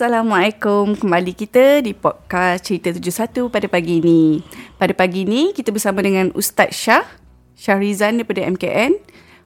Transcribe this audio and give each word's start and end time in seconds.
Assalamualaikum. 0.00 0.96
Kembali 0.96 1.36
kita 1.36 1.84
di 1.84 1.92
podcast 1.92 2.64
Cerita 2.64 2.88
71 2.88 3.52
pada 3.52 3.68
pagi 3.68 4.00
ini. 4.00 4.40
Pada 4.80 4.96
pagi 4.96 5.28
ini 5.28 5.52
kita 5.52 5.76
bersama 5.76 6.00
dengan 6.00 6.32
Ustaz 6.32 6.72
Shah 6.72 7.04
Syahrizan 7.52 8.16
daripada 8.16 8.48
MKN 8.48 8.96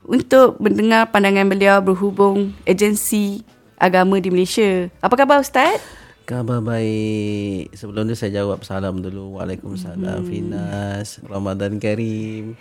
untuk 0.06 0.54
mendengar 0.62 1.10
pandangan 1.10 1.50
beliau 1.50 1.82
berhubung 1.82 2.54
agensi 2.70 3.42
agama 3.82 4.22
di 4.22 4.30
Malaysia. 4.30 4.86
Apa 5.02 5.18
khabar 5.18 5.42
Ustaz? 5.42 5.82
Khabar 6.22 6.62
baik. 6.62 7.74
Sebelum 7.74 8.06
tu 8.06 8.14
saya 8.14 8.46
jawab 8.46 8.62
salam 8.62 9.02
dulu. 9.02 9.42
Waalaikumsalam 9.42 10.22
hmm. 10.22 10.30
Finas. 10.30 11.18
Ramadan 11.26 11.82
Karim. 11.82 12.54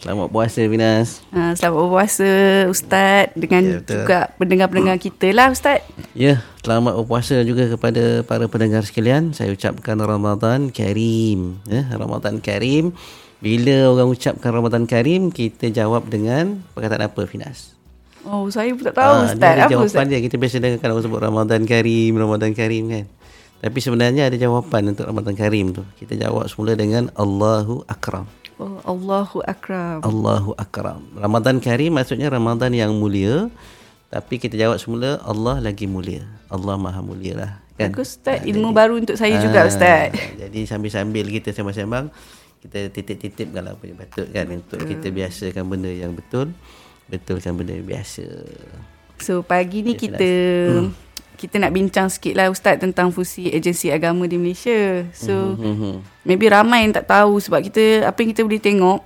Selamat 0.00 0.28
puasa 0.32 0.60
Finas. 0.66 1.22
Ha, 1.30 1.54
selamat 1.54 1.78
berpuasa 1.78 2.30
Ustaz 2.66 3.30
dengan 3.38 3.62
ya, 3.62 3.78
juga 3.82 4.18
pendengar-pendengar 4.36 4.98
kita 4.98 5.30
lah 5.30 5.54
Ustaz. 5.54 5.84
Ya, 6.16 6.42
selamat 6.66 6.98
berpuasa 6.98 7.44
juga 7.46 7.70
kepada 7.70 8.26
para 8.26 8.50
pendengar 8.50 8.82
sekalian. 8.82 9.36
Saya 9.36 9.54
ucapkan 9.54 10.00
Ramadan 10.00 10.74
Karim. 10.74 11.62
Ya, 11.70 11.86
Ramadan 11.94 12.42
Karim. 12.42 12.96
Bila 13.44 13.92
orang 13.92 14.10
ucapkan 14.10 14.50
Ramadan 14.50 14.88
Karim, 14.88 15.28
kita 15.28 15.68
jawab 15.68 16.08
dengan 16.08 16.64
perkataan 16.72 17.12
apa 17.12 17.28
Finas? 17.28 17.74
Oh, 18.24 18.48
saya 18.48 18.72
pun 18.72 18.88
tak 18.88 18.96
tahu 18.96 19.12
ha, 19.20 19.24
Ustaz. 19.28 19.52
Ada 19.52 19.68
jawapan 19.68 19.88
Ustaz? 19.88 20.08
dia. 20.08 20.20
Kita 20.24 20.36
biasa 20.40 20.56
dengar 20.58 20.80
orang 20.80 21.04
sebut 21.04 21.20
Ramadan 21.20 21.62
Karim, 21.68 22.12
Ramadan 22.16 22.50
Karim 22.56 22.84
kan. 22.88 23.04
Tapi 23.64 23.78
sebenarnya 23.80 24.28
ada 24.28 24.36
jawapan 24.36 24.92
untuk 24.92 25.08
Ramadan 25.08 25.32
Karim 25.32 25.72
tu. 25.72 25.84
Kita 25.96 26.16
jawab 26.16 26.44
semula 26.52 26.76
dengan 26.76 27.08
Allahu 27.16 27.84
Akram. 27.88 28.28
Oh, 28.54 28.78
Allahu 28.86 29.42
Akram. 29.42 29.98
Allahu 30.06 30.54
Akram. 30.54 31.02
Ramadan 31.18 31.58
Karim 31.58 31.98
maksudnya 31.98 32.30
Ramadan 32.30 32.70
yang 32.70 32.94
mulia. 32.94 33.50
Tapi 34.14 34.38
kita 34.38 34.54
jawab 34.54 34.78
semula 34.78 35.18
Allah 35.26 35.58
lagi 35.58 35.90
mulia. 35.90 36.22
Allah 36.46 36.78
Maha 36.78 37.02
mulia 37.02 37.34
lah. 37.34 37.52
Kan? 37.74 37.90
Bagus 37.90 38.14
Ustaz. 38.14 38.42
Ha, 38.42 38.46
Ilmu 38.46 38.70
jadi, 38.70 38.78
baru 38.78 38.94
untuk 39.02 39.16
saya 39.18 39.34
ha, 39.36 39.42
juga 39.42 39.66
Ustaz. 39.66 40.14
Jadi 40.38 40.60
sambil-sambil 40.70 41.26
kita 41.26 41.50
sembang-sembang. 41.50 42.14
Kita 42.62 42.94
titip-titipkan 42.94 43.60
lah 43.60 43.74
apa 43.74 43.84
yang 43.90 43.98
patut 43.98 44.26
kan. 44.30 44.46
Untuk 44.46 44.80
kita 44.86 45.10
biasakan 45.10 45.64
benda 45.66 45.90
yang 45.90 46.14
betul. 46.14 46.54
Betulkan 47.10 47.58
benda 47.58 47.74
yang 47.74 47.90
biasa. 47.90 48.24
So 49.18 49.42
pagi 49.42 49.82
ni 49.82 49.98
okay, 49.98 50.14
kita... 50.14 50.30
Hmm 50.70 51.04
kita 51.34 51.58
nak 51.58 51.74
bincang 51.74 52.08
sikit 52.08 52.34
lah 52.38 52.48
Ustaz 52.48 52.78
tentang 52.78 53.10
fungsi 53.10 53.50
agensi 53.50 53.90
agama 53.90 54.24
di 54.24 54.38
Malaysia. 54.38 55.04
So, 55.12 55.58
mm-hmm. 55.58 56.24
maybe 56.24 56.46
ramai 56.48 56.86
yang 56.86 56.94
tak 56.94 57.10
tahu 57.10 57.38
sebab 57.42 57.60
kita, 57.66 58.06
apa 58.06 58.18
yang 58.22 58.30
kita 58.32 58.42
boleh 58.46 58.62
tengok, 58.62 59.00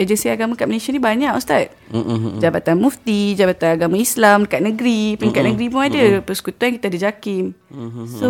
agensi 0.00 0.32
agama 0.32 0.56
kat 0.56 0.64
Malaysia 0.64 0.90
ni 0.92 1.00
banyak 1.00 1.32
Ustaz. 1.36 1.68
Mm-hmm. 1.92 2.40
Jabatan 2.40 2.76
Mufti, 2.80 3.36
Jabatan 3.36 3.76
Agama 3.76 3.96
Islam 4.00 4.48
dekat 4.48 4.62
negeri, 4.64 5.20
peringkat 5.20 5.42
mm-hmm. 5.44 5.58
negeri 5.60 5.66
pun 5.68 5.82
ada. 5.84 6.04
Mm-hmm. 6.08 6.24
Persekutuan 6.24 6.70
kita 6.80 6.86
ada 6.88 6.98
JAKIM. 7.04 7.44
Mm-hmm. 7.52 8.06
So, 8.16 8.28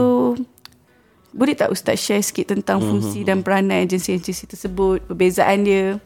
boleh 1.30 1.54
tak 1.54 1.70
Ustaz 1.70 2.02
share 2.02 2.26
sikit 2.26 2.50
tentang 2.50 2.82
fungsi 2.82 3.22
mm-hmm. 3.22 3.28
dan 3.30 3.36
peranan 3.46 3.86
agensi-agensi 3.86 4.50
tersebut, 4.50 5.06
perbezaan 5.06 5.62
dia? 5.62 6.02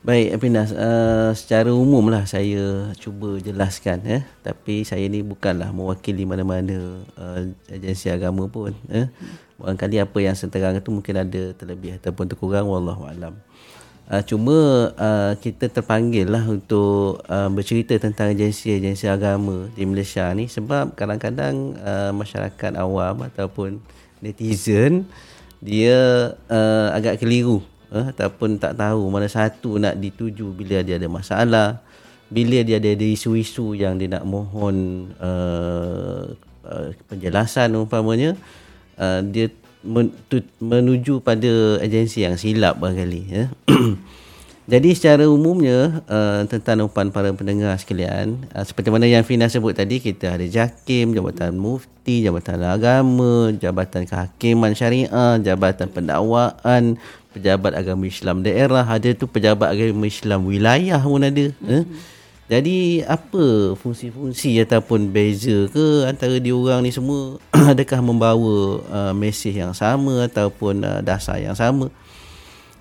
Baik, 0.00 0.40
Apinas. 0.40 0.72
Uh, 0.72 1.28
secara 1.36 1.68
umum 1.76 2.08
lah 2.08 2.24
saya 2.24 2.88
cuba 2.96 3.36
jelaskan. 3.36 4.00
Eh. 4.08 4.24
Tapi 4.40 4.80
saya 4.80 5.04
ni 5.12 5.20
bukanlah 5.20 5.76
mewakili 5.76 6.24
mana-mana 6.24 7.04
uh, 7.20 7.44
agensi 7.68 8.08
agama 8.08 8.48
pun. 8.48 8.72
Eh. 8.88 9.12
Barangkali 9.60 10.00
apa 10.00 10.16
yang 10.24 10.32
saya 10.32 10.48
terang 10.48 10.80
itu 10.80 10.88
mungkin 10.88 11.20
ada 11.20 11.52
terlebih 11.52 12.00
ataupun 12.00 12.32
terkurang. 12.32 12.64
Wallahualam. 12.64 13.36
Uh, 14.08 14.22
cuma 14.24 14.88
uh, 14.96 15.36
kita 15.36 15.68
terpanggil 15.68 16.32
lah 16.32 16.48
untuk 16.48 17.20
uh, 17.28 17.52
bercerita 17.52 17.92
tentang 18.00 18.32
agensi-agensi 18.32 19.04
agama 19.04 19.68
di 19.76 19.84
Malaysia 19.84 20.32
ni 20.32 20.48
sebab 20.48 20.96
kadang-kadang 20.96 21.76
uh, 21.76 22.10
masyarakat 22.16 22.72
awam 22.80 23.28
ataupun 23.28 23.84
netizen 24.24 25.04
dia 25.60 26.32
uh, 26.48 26.88
agak 26.96 27.20
keliru 27.20 27.60
eh, 27.92 28.04
ataupun 28.14 28.58
tak 28.58 28.78
tahu 28.78 29.10
mana 29.10 29.26
satu 29.26 29.78
nak 29.78 29.98
dituju 29.98 30.54
bila 30.54 30.82
dia 30.82 30.96
ada 30.96 31.08
masalah 31.10 31.82
bila 32.30 32.62
dia 32.62 32.78
ada 32.78 32.94
isu-isu 32.94 33.74
yang 33.74 33.98
dia 33.98 34.06
nak 34.06 34.22
mohon 34.22 35.10
uh, 35.18 36.30
uh, 36.62 36.88
penjelasan 37.10 37.74
umpamanya 37.74 38.38
uh, 38.96 39.18
dia 39.26 39.50
menuju 40.60 41.24
pada 41.24 41.80
agensi 41.80 42.20
yang 42.20 42.36
silap 42.36 42.76
barangkali 42.76 43.22
ya. 43.32 43.44
Jadi 44.70 44.94
secara 44.94 45.26
umumnya 45.26 46.04
uh, 46.06 46.46
tentang 46.46 46.86
umpan 46.86 47.10
para 47.10 47.34
pendengar 47.34 47.74
sekalian 47.74 48.38
uh, 48.54 48.62
seperti 48.62 48.94
mana 48.94 49.10
yang 49.10 49.26
Fina 49.26 49.50
sebut 49.50 49.74
tadi 49.74 49.98
kita 49.98 50.38
ada 50.38 50.46
JAKIM, 50.46 51.10
Jabatan 51.10 51.58
Mufti, 51.58 52.22
Jabatan 52.22 52.62
Agama, 52.62 53.50
Jabatan 53.50 54.06
Kehakiman 54.06 54.78
Syariah, 54.78 55.42
Jabatan 55.42 55.90
Pendakwaan, 55.90 57.02
pejabat 57.30 57.72
agama 57.74 58.06
Islam 58.06 58.42
daerah, 58.42 58.82
ada 58.84 59.08
tu 59.14 59.30
pejabat 59.30 59.70
agama 59.72 60.06
Islam 60.06 60.46
wilayah 60.46 61.00
pun 61.02 61.22
ada. 61.22 61.46
Mm-hmm. 61.50 61.70
Eh? 61.70 61.84
Jadi 62.50 63.06
apa 63.06 63.78
fungsi-fungsi 63.78 64.58
ataupun 64.66 65.14
beza 65.14 65.70
ke 65.70 66.02
antara 66.02 66.34
diorang 66.42 66.82
ni 66.82 66.90
semua 66.90 67.38
adakah 67.72 68.02
membawa 68.02 68.82
uh, 68.90 69.12
mesej 69.14 69.54
yang 69.62 69.70
sama 69.70 70.26
ataupun 70.26 70.82
uh, 70.82 70.98
dasar 70.98 71.38
yang 71.38 71.54
sama? 71.54 71.86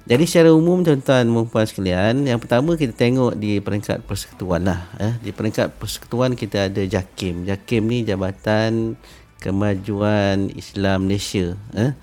Jadi 0.10 0.26
secara 0.26 0.50
umum 0.50 0.82
tuan-tuan 0.82 1.22
dan 1.22 1.46
puan 1.46 1.70
sekalian, 1.70 2.26
yang 2.26 2.42
pertama 2.42 2.74
kita 2.74 2.98
tengok 2.98 3.38
di 3.38 3.62
peringkat 3.62 4.02
persekutuan 4.10 4.66
lah. 4.66 4.90
Eh. 4.98 5.14
Di 5.22 5.30
peringkat 5.30 5.78
persekutuan 5.78 6.34
kita 6.34 6.66
ada 6.66 6.82
JAKIM. 6.82 7.46
JAKIM 7.46 7.84
ni 7.86 8.02
Jabatan 8.02 8.98
Kemajuan 9.38 10.50
Islam 10.58 11.06
Malaysia. 11.06 11.54
Eh. 11.78 11.94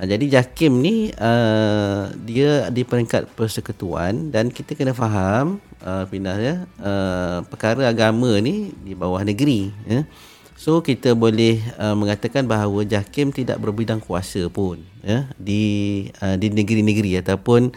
Uh, 0.00 0.08
jadi 0.08 0.40
JAKIM 0.40 0.72
ni 0.80 1.12
uh, 1.20 2.08
dia 2.24 2.72
di 2.72 2.88
peringkat 2.88 3.36
persekutuan 3.36 4.32
dan 4.32 4.48
kita 4.48 4.72
kena 4.72 4.96
faham 4.96 5.60
uh, 5.84 6.08
Pindah 6.08 6.40
ya 6.40 6.54
uh, 6.80 7.44
perkara 7.44 7.84
agama 7.92 8.40
ni 8.40 8.72
di 8.80 8.96
bawah 8.96 9.20
negeri 9.20 9.68
ya. 9.84 10.08
So 10.56 10.80
kita 10.80 11.12
boleh 11.12 11.60
uh, 11.76 11.92
mengatakan 11.92 12.48
bahawa 12.48 12.88
JAKIM 12.88 13.36
tidak 13.36 13.60
berbidang 13.60 14.00
kuasa 14.00 14.48
pun 14.48 14.80
ya 15.04 15.28
di 15.36 16.08
uh, 16.24 16.36
di 16.40 16.48
negeri-negeri 16.48 17.20
ataupun 17.20 17.72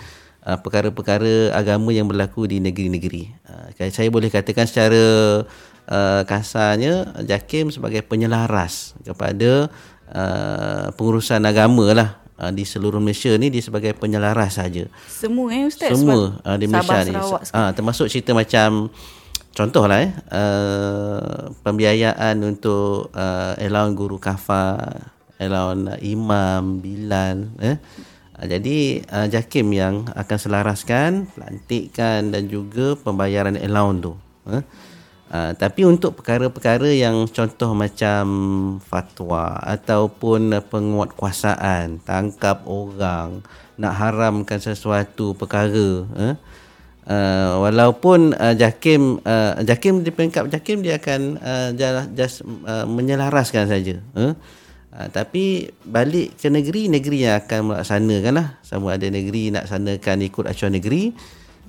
uh, 0.47 0.57
perkara-perkara 0.63 1.51
agama 1.51 1.91
yang 1.91 2.07
berlaku 2.07 2.47
di 2.47 2.63
negeri-negeri. 2.63 3.35
Uh, 3.47 3.91
saya 3.91 4.07
boleh 4.07 4.31
katakan 4.31 4.63
secara 4.63 5.03
uh, 5.87 6.21
kasarnya 6.27 7.17
JAKIM 7.23 7.73
sebagai 7.73 8.03
penyelaras 8.05 8.95
kepada 9.03 9.67
uh, 10.11 10.87
pengurusan 10.95 11.43
agama 11.43 11.91
lah 11.95 12.09
uh, 12.39 12.51
di 12.51 12.63
seluruh 12.63 12.99
Malaysia 12.99 13.33
ni 13.35 13.49
dia 13.51 13.63
sebagai 13.63 13.95
penyelaras 13.97 14.59
saja. 14.59 14.87
Semua 15.07 15.47
eh 15.51 15.67
ustaz 15.67 15.91
semua 15.95 16.39
uh, 16.43 16.57
di 16.57 16.65
Malaysia 16.69 17.03
ni. 17.07 17.13
Ah 17.15 17.39
uh, 17.39 17.69
termasuk 17.75 18.07
cerita 18.07 18.35
macam 18.35 18.91
contohlah 19.53 19.99
eh 20.03 20.11
uh, 20.31 21.51
pembiayaan 21.63 22.39
untuk 22.43 23.13
uh, 23.13 23.53
allowance 23.59 23.95
guru 23.97 24.17
kafa, 24.17 24.79
allowance 25.39 25.99
imam, 26.03 26.79
bilal 26.83 27.53
eh 27.61 27.77
uh, 28.39 28.45
jadi 28.45 29.05
uh, 29.07 29.27
JAKIM 29.29 29.67
yang 29.71 29.95
akan 30.11 30.37
selaraskan, 30.37 31.31
pelantikan 31.31 32.33
dan 32.33 32.51
juga 32.51 32.97
pembayaran 32.99 33.55
allowance 33.55 34.01
tu. 34.03 34.13
Eh? 34.51 34.63
Uh, 35.33 35.49
tapi 35.57 35.81
untuk 35.81 36.21
perkara-perkara 36.21 36.93
yang 36.93 37.25
contoh 37.25 37.73
macam 37.73 38.23
fatwa 38.85 39.57
ataupun 39.65 40.61
penguatkuasaan, 40.69 42.05
tangkap 42.05 42.61
orang, 42.69 43.41
nak 43.73 43.97
haramkan 43.97 44.61
sesuatu 44.61 45.33
perkara, 45.33 46.05
uh, 46.05 46.37
uh, 47.09 47.51
walaupun 47.65 48.37
uh, 48.37 48.53
JAKIM 48.53 49.25
uh, 49.25 49.57
JAKIM 49.65 50.05
di 50.05 50.13
peringkat 50.13 50.53
JAKIM 50.53 50.85
dia 50.85 51.01
akan 51.01 51.41
uh, 51.41 51.69
just 52.13 52.45
uh, 52.69 52.85
menyelaraskan 52.85 53.65
saja. 53.65 54.05
Uh, 54.13 54.37
uh, 54.93 55.07
tapi 55.09 55.65
balik 55.81 56.37
ke 56.37 56.45
negeri, 56.53 56.93
negeri 56.93 57.25
yang 57.25 57.41
akan 57.41 57.73
melaksanakan 57.73 58.33
lah. 58.37 58.47
Sama 58.61 58.93
ada 58.93 59.09
negeri 59.09 59.49
nak 59.49 59.65
sanakan 59.65 60.29
ikut 60.29 60.45
acuan 60.45 60.77
negeri 60.77 61.09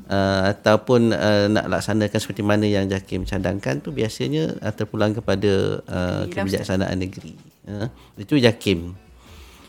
uh, 0.08 0.52
ataupun 0.52 1.12
uh, 1.12 1.46
nak 1.48 1.66
laksanakan 1.68 2.18
seperti 2.20 2.42
mana 2.44 2.66
yang 2.68 2.88
JAKIM 2.88 3.24
cadangkan 3.24 3.80
tu 3.80 3.92
biasanya 3.92 4.56
uh, 4.60 4.72
terpulang 4.74 5.16
kepada 5.16 5.80
uh, 5.84 6.22
kebijaksanaan 6.28 6.96
negeri. 6.98 7.36
Uh, 7.64 7.88
itu 8.20 8.36
JAKIM. 8.36 9.04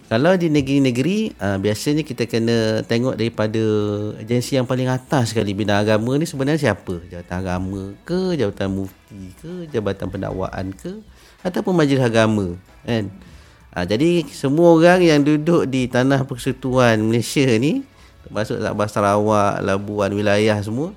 Kalau 0.06 0.38
di 0.38 0.54
negeri-negeri 0.54 1.34
uh, 1.42 1.58
biasanya 1.58 2.06
kita 2.06 2.30
kena 2.30 2.86
tengok 2.86 3.18
daripada 3.18 3.64
agensi 4.22 4.54
yang 4.54 4.70
paling 4.70 4.86
atas 4.86 5.34
sekali 5.34 5.58
bidang 5.58 5.82
agama 5.82 6.14
ni 6.22 6.30
sebenarnya 6.30 6.72
siapa? 6.72 7.02
Jabatan 7.10 7.38
agama 7.42 7.82
ke, 8.06 8.38
jabatan 8.38 8.70
mufti 8.70 9.34
ke, 9.42 9.66
jabatan 9.74 10.06
pendakwaan 10.14 10.78
ke 10.78 11.02
ataupun 11.42 11.74
majlis 11.74 12.06
agama 12.06 12.54
kan? 12.86 13.10
Uh, 13.74 13.86
jadi 13.90 14.30
semua 14.30 14.78
orang 14.78 15.02
yang 15.02 15.26
duduk 15.26 15.66
di 15.66 15.90
tanah 15.90 16.22
persekutuan 16.30 17.02
Malaysia 17.02 17.50
ni 17.58 17.82
termasuk 18.26 18.58
Sabah 18.58 18.90
Sarawak, 18.90 19.62
Labuan, 19.62 20.12
wilayah 20.12 20.58
semua. 20.66 20.92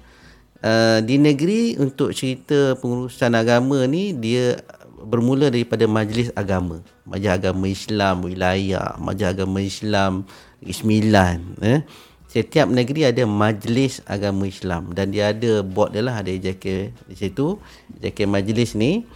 Uh, 0.59 0.99
di 1.07 1.23
negeri 1.23 1.79
untuk 1.79 2.11
cerita 2.11 2.75
pengurusan 2.83 3.31
agama 3.39 3.87
ni 3.87 4.11
dia 4.11 4.59
bermula 5.07 5.53
daripada 5.53 5.87
majlis 5.87 6.35
agama. 6.35 6.83
Majlis 7.07 7.31
agama 7.31 7.65
Islam 7.71 8.27
wilayah, 8.27 8.99
majlis 8.99 9.29
agama 9.31 9.59
Islam 9.63 10.13
Negeri 10.59 10.75
Sembilan. 10.75 11.37
Eh. 11.63 11.81
Setiap 12.29 12.69
negeri 12.69 13.09
ada 13.09 13.25
majlis 13.25 14.05
agama 14.05 14.45
Islam 14.45 14.93
dan 14.93 15.09
dia 15.09 15.33
ada 15.33 15.65
board 15.65 15.97
dia 15.97 16.05
lah 16.05 16.21
ada 16.21 16.29
EJK 16.29 16.93
di 17.09 17.17
situ. 17.17 17.57
EJK 18.03 18.29
majlis 18.29 18.77
ni 18.77 19.09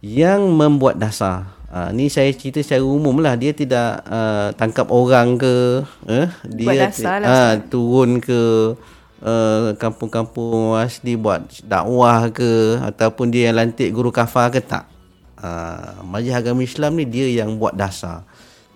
yang 0.00 0.48
membuat 0.54 0.96
dasar. 0.96 1.52
Uh, 1.74 1.90
ni 1.90 2.06
saya 2.06 2.30
cerita 2.30 2.62
secara 2.62 2.86
umum 2.86 3.18
lah. 3.18 3.34
Dia 3.34 3.50
tidak 3.50 4.06
uh, 4.06 4.54
tangkap 4.54 4.94
orang 4.94 5.34
ke 5.34 5.82
eh? 6.06 6.30
dia 6.46 6.86
lah, 6.86 7.26
uh, 7.26 7.54
turun 7.66 8.22
ke 8.22 8.78
uh, 9.18 9.74
kampung-kampung 9.74 10.78
asli 10.78 11.18
buat 11.18 11.42
dakwah 11.66 12.30
ke 12.30 12.78
ataupun 12.78 13.34
dia 13.34 13.50
yang 13.50 13.58
lantik 13.58 13.90
guru 13.90 14.14
kafar 14.14 14.54
ke 14.54 14.62
tak? 14.62 14.86
Uh, 15.34 15.98
majlis 16.06 16.38
agama 16.38 16.62
Islam 16.62 16.94
ni 16.94 17.10
dia 17.10 17.26
yang 17.42 17.58
buat 17.58 17.74
dasar. 17.74 18.22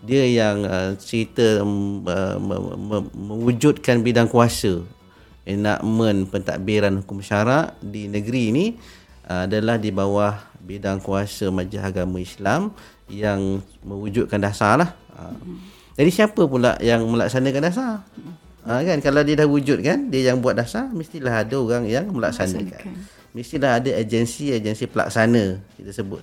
Dia 0.03 0.27
yang 0.27 0.67
uh, 0.67 0.91
cerita 0.99 1.63
um, 1.63 2.03
uh, 2.03 2.35
me- 2.35 2.83
me- 2.83 3.11
mewujudkan 3.15 4.03
bidang 4.03 4.27
kuasa. 4.27 4.83
Enakmen 5.47 6.27
pentadbiran 6.27 6.99
hukum 7.07 7.23
syarak 7.23 7.79
di 7.79 8.11
negeri 8.11 8.43
ini 8.51 8.67
uh, 9.31 9.47
adalah 9.47 9.79
di 9.79 9.95
bawah 9.95 10.48
bidang 10.69 11.01
kuasa 11.01 11.49
Majlis 11.49 11.81
Agama 11.81 12.21
Islam 12.21 12.77
yang 13.09 13.65
mewujudkan 13.81 14.37
dasar 14.37 14.77
lah. 14.77 14.93
Uh, 15.17 15.33
jadi 15.97 16.13
siapa 16.13 16.45
pula 16.45 16.77
yang 16.85 17.09
melaksanakan 17.09 17.63
dasar? 17.65 18.05
Ha, 18.69 18.85
kan 18.85 19.01
kalau 19.01 19.25
dia 19.25 19.33
dah 19.33 19.49
wujud 19.49 19.81
kan 19.81 20.13
dia 20.13 20.29
yang 20.29 20.45
buat 20.45 20.53
dasar 20.53 20.93
mestilah 20.93 21.41
ada 21.41 21.57
orang 21.57 21.89
yang 21.89 22.05
melaksanakan. 22.13 22.85
Mestilah 23.33 23.81
ada 23.81 23.91
agensi-agensi 23.97 24.85
pelaksana 24.93 25.65
kita 25.81 25.91
sebut. 25.97 26.21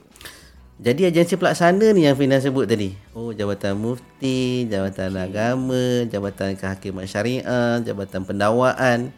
Jadi 0.77 1.09
agensi 1.09 1.39
pelaksana 1.39 1.95
ni 1.95 2.05
yang 2.05 2.13
Fina 2.13 2.37
sebut 2.37 2.69
tadi. 2.69 2.93
Oh 3.17 3.33
Jabatan 3.33 3.81
Mufti, 3.81 4.69
Jabatan 4.69 5.17
Agama, 5.17 6.05
Jabatan 6.05 6.53
Kehakiman 6.53 7.09
Syariah, 7.09 7.81
Jabatan 7.81 8.27
Pendakwaan. 8.27 9.09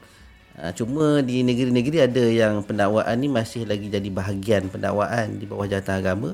Ha, 0.57 0.74
cuma 0.74 1.21
di 1.21 1.45
negeri-negeri 1.45 1.98
ada 2.01 2.24
yang 2.25 2.65
pendakwaan 2.65 3.13
ni 3.21 3.30
masih 3.30 3.69
lagi 3.69 3.94
jadi 3.94 4.09
bahagian 4.09 4.74
pendakwaan 4.74 5.38
di 5.38 5.45
bawah 5.45 5.69
jabatan 5.69 6.01
agama. 6.01 6.30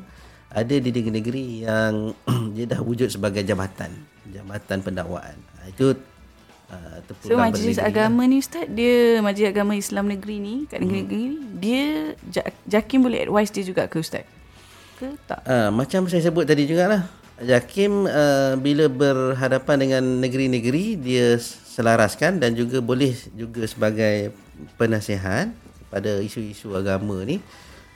Ada 0.47 0.79
di 0.79 0.89
negeri-negeri 0.95 1.67
yang 1.67 2.15
dia 2.55 2.65
dah 2.71 2.79
wujud 2.79 3.11
sebagai 3.11 3.43
jabatan, 3.43 3.91
jabatan 4.31 4.79
pendakwaan. 4.79 5.35
Ha, 5.59 5.67
itu 5.67 5.91
uh, 6.71 6.97
So 7.27 7.35
majlis 7.35 7.75
agama 7.75 8.23
ni 8.23 8.39
ustaz 8.39 8.63
dia 8.71 9.19
majlis 9.19 9.51
agama 9.51 9.75
Islam 9.75 10.07
negeri 10.07 10.39
ni 10.39 10.55
kat 10.71 10.79
negeri-negeri 10.79 11.23
ni 11.27 11.37
dia 11.59 11.83
Ja- 12.31 12.55
Jakim 12.63 13.03
boleh 13.03 13.27
advise 13.27 13.51
dia 13.51 13.67
juga 13.67 13.91
ke 13.91 13.99
ustaz? 13.99 14.23
Ke 14.95 15.11
tak? 15.27 15.43
Uh, 15.43 15.67
macam 15.75 16.07
saya 16.07 16.23
sebut 16.23 16.47
tadi 16.47 16.63
jugalah. 16.63 17.22
Jakim 17.43 18.07
uh, 18.07 18.55
bila 18.57 18.87
berhadapan 18.87 19.77
dengan 19.87 20.03
negeri-negeri 20.23 20.97
dia 20.97 21.35
selaraskan 21.43 22.39
dan 22.39 22.55
juga 22.55 22.79
boleh 22.79 23.13
juga 23.35 23.67
sebagai 23.67 24.31
penasihat 24.79 25.51
pada 25.93 26.19
isu-isu 26.23 26.73
agama 26.73 27.21
ni. 27.21 27.43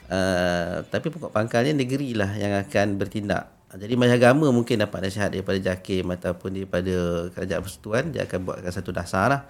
Uh, 0.08 0.80
tapi 0.88 1.12
pokok 1.12 1.34
pangkalnya 1.34 1.76
negeri 1.76 2.16
lah 2.16 2.32
yang 2.38 2.56
akan 2.56 2.96
bertindak. 2.96 3.52
Jadi 3.68 4.00
majlis 4.00 4.16
agama 4.16 4.48
mungkin 4.48 4.80
dapat 4.80 5.12
nasihat 5.12 5.28
daripada 5.28 5.60
Jakim 5.60 6.08
ataupun 6.08 6.56
daripada 6.56 7.28
kerajaan 7.36 7.60
persekutuan 7.60 8.04
dia 8.08 8.24
akan 8.24 8.38
buatkan 8.48 8.72
satu 8.72 8.90
dasar 8.96 9.26
lah. 9.28 9.42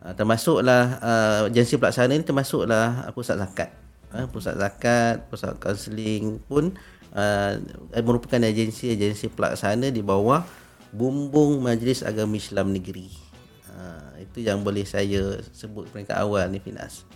Uh, 0.00 0.16
termasuklah 0.16 0.96
uh, 1.04 1.40
agensi 1.52 1.76
pelaksana 1.76 2.16
ni 2.16 2.24
termasuklah 2.24 3.04
pusat 3.12 3.36
zakat. 3.36 3.68
Uh, 4.16 4.24
pusat 4.32 4.56
zakat, 4.56 5.28
pusat 5.28 5.60
kaunseling 5.60 6.40
pun 6.48 6.72
uh, 7.14 7.58
merupakan 8.02 8.40
agensi-agensi 8.40 9.30
pelaksana 9.32 9.90
di 9.90 10.02
bawah 10.02 10.42
bumbung 10.90 11.62
Majlis 11.62 12.02
Agama 12.02 12.36
Islam 12.38 12.74
Negeri. 12.74 13.10
Uh, 13.70 14.18
itu 14.22 14.42
yang 14.42 14.60
boleh 14.66 14.82
saya 14.82 15.38
sebut 15.54 15.86
peringkat 15.90 16.18
awal 16.18 16.50
ni 16.50 16.58
Finas. 16.58 17.06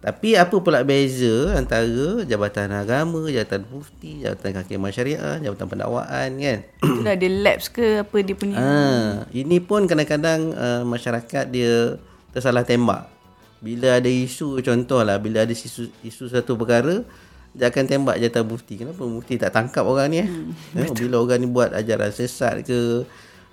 Tapi 0.00 0.32
apa 0.32 0.56
pula 0.64 0.80
beza 0.80 1.52
antara 1.52 2.24
Jabatan 2.24 2.72
Agama, 2.72 3.28
Jabatan 3.28 3.68
Mufti, 3.68 4.24
Jabatan 4.24 4.56
Kehakiman 4.56 4.88
Syariah, 4.88 5.36
Jabatan 5.44 5.68
Pendakwaan 5.68 6.40
kan? 6.40 6.58
Itulah 6.88 7.14
dia 7.20 7.28
labs 7.28 7.68
ke 7.68 8.00
apa 8.00 8.16
dia 8.24 8.32
punya? 8.32 8.56
Ah, 8.56 9.28
ini 9.36 9.60
pun 9.60 9.84
kadang-kadang 9.84 10.56
uh, 10.56 10.82
masyarakat 10.88 11.44
dia 11.52 12.00
tersalah 12.32 12.64
tembak. 12.64 13.12
Bila 13.60 14.00
ada 14.00 14.08
isu 14.08 14.64
contohlah 14.64 15.20
bila 15.20 15.44
ada 15.44 15.52
isu, 15.52 15.92
isu 16.00 16.32
satu 16.32 16.56
perkara 16.56 17.04
dia 17.50 17.66
akan 17.68 17.84
tembak 17.86 18.16
jatah 18.22 18.46
mufti. 18.46 18.78
Kenapa 18.78 19.02
mufti 19.02 19.34
tak 19.34 19.50
tangkap 19.50 19.82
orang 19.82 20.06
ni 20.10 20.22
eh? 20.22 20.28
Hmm, 20.28 20.54
eh 20.78 20.88
bila 20.94 21.22
orang 21.22 21.38
ni 21.42 21.48
buat 21.50 21.74
ajaran 21.74 22.10
sesat 22.14 22.62
ke 22.62 23.02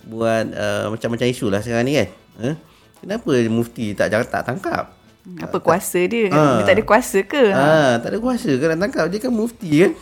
buat 0.08 0.46
uh, 0.54 0.94
macam-macam 0.94 1.28
isu 1.28 1.50
lah 1.50 1.66
sekarang 1.66 1.86
ni 1.90 1.94
kan. 1.98 2.08
Eh? 2.54 2.56
Kenapa 3.02 3.32
mufti 3.50 3.98
tak 3.98 4.14
jangan 4.14 4.28
tak 4.30 4.44
tangkap? 4.46 4.86
Apa 5.44 5.60
kuasa 5.60 6.00
dia? 6.08 6.32
Ah. 6.32 6.64
Dia 6.64 6.72
tak 6.72 6.76
ada 6.80 6.84
kuasa 6.88 7.20
ke? 7.28 7.44
Ah, 7.52 8.00
tak 8.00 8.16
ada 8.16 8.18
kuasa 8.24 8.48
ke 8.48 8.64
nak 8.64 8.80
tangkap 8.88 9.06
dia 9.12 9.20
kan 9.20 9.34
mufti 9.34 9.84
kan. 9.84 9.94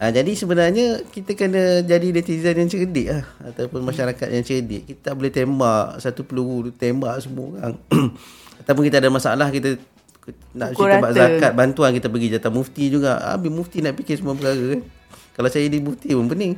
Ah, 0.00 0.08
jadi 0.08 0.32
sebenarnya 0.32 1.04
kita 1.12 1.36
kena 1.36 1.84
jadi 1.84 2.08
netizen 2.10 2.56
yang 2.56 2.72
cerdik 2.72 3.06
lah 3.12 3.24
ataupun 3.52 3.84
masyarakat 3.84 4.28
yang 4.32 4.42
cerdik. 4.42 4.88
Kita 4.88 5.12
tak 5.12 5.14
boleh 5.20 5.28
tembak 5.28 6.00
satu 6.00 6.24
peluru 6.24 6.72
tembak 6.72 7.20
semua 7.20 7.54
orang. 7.54 7.74
ataupun 8.64 8.82
kita 8.88 8.96
ada 8.98 9.12
masalah 9.12 9.52
kita 9.52 9.76
nak 10.52 10.76
Pukul 10.76 10.90
cerita 10.90 11.02
bab 11.02 11.12
zakat 11.16 11.52
bantuan 11.56 11.90
kita 11.96 12.08
pergi 12.12 12.28
jatah 12.36 12.52
mufti 12.52 12.84
juga. 12.92 13.18
Habis 13.34 13.50
mufti 13.50 13.78
nak 13.80 13.96
fikir 13.96 14.20
semua 14.20 14.36
perkara 14.36 14.76
kan. 14.76 14.80
Kalau 15.36 15.48
saya 15.48 15.64
jadi 15.66 15.78
mufti 15.80 16.12
pun 16.12 16.26
pening. 16.28 16.54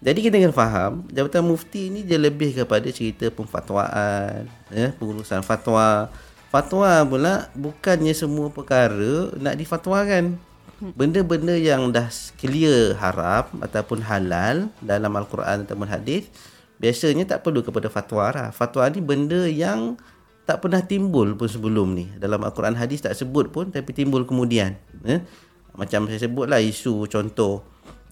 Jadi 0.00 0.18
kita 0.24 0.40
kena 0.40 0.56
faham 0.56 1.04
jabatan 1.12 1.44
mufti 1.44 1.92
ni 1.92 2.00
dia 2.00 2.16
lebih 2.16 2.56
kepada 2.56 2.88
cerita 2.88 3.28
pemfatwaan, 3.28 4.48
ya, 4.72 4.96
pengurusan 4.96 5.44
fatwa. 5.44 6.08
Fatwa 6.48 7.04
pula 7.04 7.52
bukannya 7.52 8.16
semua 8.16 8.48
perkara 8.48 9.30
nak 9.36 9.54
difatwakan. 9.60 10.40
Benda-benda 10.80 11.52
yang 11.52 11.92
dah 11.92 12.08
clear 12.40 12.96
haram 12.96 13.44
ataupun 13.60 14.00
halal 14.00 14.72
dalam 14.80 15.12
Al-Quran 15.12 15.68
ataupun 15.68 15.84
hadis 15.84 16.32
biasanya 16.80 17.28
tak 17.28 17.44
perlu 17.44 17.60
kepada 17.60 17.92
fatwa 17.92 18.32
lah. 18.32 18.48
Fatwa 18.56 18.88
ni 18.88 19.04
benda 19.04 19.44
yang 19.44 20.00
tak 20.50 20.66
pernah 20.66 20.82
timbul 20.82 21.38
pun 21.38 21.46
sebelum 21.46 21.94
ni. 21.94 22.10
Dalam 22.18 22.42
Al-Quran 22.42 22.74
hadis 22.74 23.06
tak 23.06 23.14
sebut 23.14 23.54
pun 23.54 23.70
tapi 23.70 23.94
timbul 23.94 24.26
kemudian. 24.26 24.74
Eh? 25.06 25.22
Macam 25.78 26.10
saya 26.10 26.18
sebutlah 26.18 26.58
isu 26.58 27.06
contoh 27.06 27.62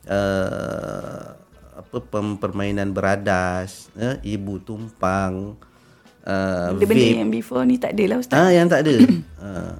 uh, 0.06 1.34
apa 1.74 1.98
permainan 2.38 2.94
beradas, 2.94 3.90
eh? 3.98 4.22
ibu 4.22 4.62
tumpang, 4.62 5.58
uh, 6.22 6.70
Benda-benda 6.78 7.06
vape. 7.10 7.18
yang 7.26 7.30
before 7.34 7.66
ni 7.66 7.74
tak 7.74 7.98
ada 7.98 8.04
lah 8.14 8.16
ustaz. 8.22 8.38
Ah 8.38 8.50
yang 8.54 8.70
tak 8.70 8.86
ada. 8.86 8.94
ah. 9.42 9.74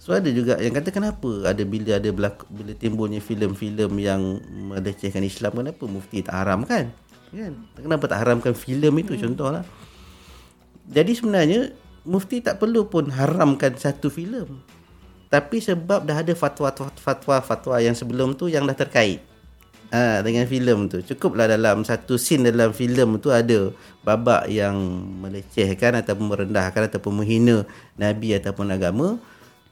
So 0.00 0.16
ada 0.16 0.32
juga 0.32 0.56
yang 0.56 0.72
kata 0.72 0.88
kenapa 0.88 1.44
ada 1.44 1.62
bila 1.68 2.00
ada 2.00 2.08
berlaku, 2.08 2.48
bila 2.48 2.72
timbulnya 2.72 3.20
filem-filem 3.20 3.92
yang 4.00 4.40
melecehkan 4.72 5.20
Islam 5.20 5.60
kenapa 5.60 5.84
mufti 5.84 6.24
tak 6.24 6.40
haramkan? 6.40 6.88
Kan? 7.28 7.52
Kenapa 7.76 8.08
tak 8.08 8.24
haramkan 8.24 8.56
filem 8.56 9.04
itu 9.04 9.12
hmm. 9.12 9.22
contohlah. 9.28 9.60
Jadi 10.88 11.12
sebenarnya 11.12 11.76
mufti 12.06 12.42
tak 12.44 12.60
perlu 12.62 12.86
pun 12.86 13.10
haramkan 13.10 13.74
satu 13.74 14.12
filem. 14.12 14.60
Tapi 15.28 15.60
sebab 15.60 16.08
dah 16.08 16.24
ada 16.24 16.32
fatwa-fatwa 16.32 17.76
yang 17.84 17.92
sebelum 17.92 18.32
tu 18.32 18.48
yang 18.48 18.64
dah 18.64 18.76
terkait. 18.76 19.20
Ha, 19.88 20.20
dengan 20.20 20.44
filem 20.44 20.84
tu. 20.84 21.00
Cukuplah 21.00 21.48
dalam 21.48 21.80
satu 21.80 22.20
scene 22.20 22.52
dalam 22.52 22.76
filem 22.76 23.16
tu 23.16 23.32
ada 23.32 23.72
babak 24.04 24.44
yang 24.52 24.76
melecehkan 25.24 25.96
ataupun 25.96 26.28
merendahkan 26.28 26.92
ataupun 26.92 27.24
menghina 27.24 27.64
nabi 27.96 28.36
ataupun 28.36 28.68
agama. 28.68 29.16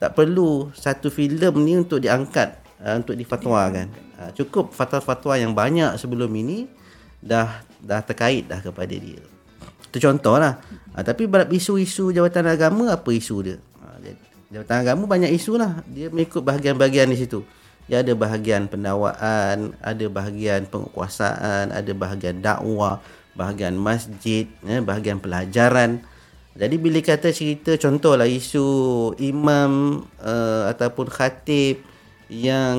Tak 0.00 0.16
perlu 0.16 0.72
satu 0.72 1.12
filem 1.12 1.52
ni 1.60 1.76
untuk 1.76 2.00
diangkat 2.00 2.56
uh, 2.80 2.96
untuk 2.96 3.12
difatwakan. 3.16 3.92
Ha, 4.16 4.32
cukup 4.32 4.72
fatwa-fatwa 4.72 5.36
yang 5.36 5.52
banyak 5.52 6.00
sebelum 6.00 6.32
ini 6.32 6.64
dah 7.20 7.64
dah 7.84 8.00
terkait 8.00 8.48
dah 8.48 8.60
kepada 8.60 8.96
dia. 8.96 9.35
Itu 9.96 10.12
contoh 10.12 10.36
lah. 10.36 10.60
Ha, 10.92 11.00
tapi 11.00 11.24
bab 11.24 11.48
isu-isu 11.48 12.12
jabatan 12.12 12.44
agama 12.44 12.92
apa 12.92 13.08
isu 13.08 13.36
dia? 13.40 13.56
Ha, 13.80 13.96
jabatan 14.52 14.76
agama 14.84 15.08
banyak 15.08 15.32
isu 15.32 15.56
lah. 15.56 15.80
Dia 15.88 16.12
mengikut 16.12 16.44
bahagian-bahagian 16.44 17.08
di 17.08 17.16
situ. 17.16 17.40
Dia 17.88 18.04
ada 18.04 18.12
bahagian 18.12 18.68
pendakwaan, 18.68 19.72
ada 19.80 20.06
bahagian 20.12 20.68
penguasaan, 20.68 21.72
ada 21.72 21.92
bahagian 21.96 22.44
dakwah, 22.44 23.00
bahagian 23.32 23.72
masjid, 23.80 24.44
eh, 24.68 24.84
bahagian 24.84 25.16
pelajaran. 25.16 26.04
Jadi 26.60 26.76
bila 26.76 27.00
kata 27.00 27.32
cerita 27.32 27.72
contohlah 27.80 28.28
isu 28.28 29.16
imam 29.16 30.04
uh, 30.20 30.68
ataupun 30.76 31.08
khatib 31.08 31.80
yang 32.28 32.76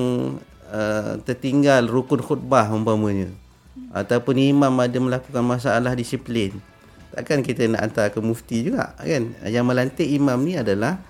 uh, 0.70 1.18
tertinggal 1.26 1.82
rukun 1.90 2.22
khutbah 2.22 2.70
umpamanya 2.70 3.30
ataupun 3.94 4.34
imam 4.36 4.74
ada 4.82 4.98
melakukan 4.98 5.46
masalah 5.46 5.94
disiplin 5.94 6.58
takkan 7.14 7.40
kita 7.40 7.68
nak 7.70 7.88
hantar 7.88 8.12
ke 8.12 8.20
mufti 8.20 8.68
juga 8.68 8.92
kan 8.98 9.32
yang 9.48 9.64
melantik 9.64 10.06
imam 10.06 10.38
ni 10.44 10.60
adalah 10.60 11.00